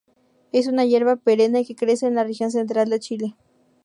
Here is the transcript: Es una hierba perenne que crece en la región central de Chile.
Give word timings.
Es 0.51 0.65
una 0.65 0.83
hierba 0.83 1.15
perenne 1.15 1.63
que 1.63 1.75
crece 1.75 2.07
en 2.07 2.15
la 2.15 2.23
región 2.23 2.49
central 2.49 2.89
de 2.89 2.99
Chile. 2.99 3.35